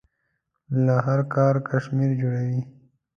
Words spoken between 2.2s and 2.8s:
جوړوي.